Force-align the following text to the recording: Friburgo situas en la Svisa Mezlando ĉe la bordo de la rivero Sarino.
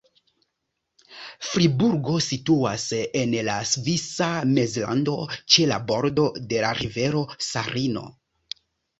Friburgo 1.47 2.13
situas 2.27 2.85
en 3.19 3.35
la 3.49 3.57
Svisa 3.71 4.29
Mezlando 4.53 5.13
ĉe 5.35 5.67
la 5.73 5.77
bordo 5.91 6.25
de 6.55 6.63
la 6.65 6.73
rivero 6.79 7.21
Sarino. 7.49 8.03